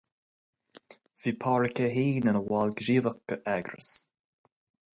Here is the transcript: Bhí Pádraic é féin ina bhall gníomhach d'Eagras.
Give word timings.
Bhí 1.25 1.33
Pádraic 1.43 1.81
é 1.85 1.89
féin 1.97 2.17
ina 2.21 2.33
bhall 2.47 2.73
gníomhach 2.81 3.21
d'Eagras. 3.33 3.91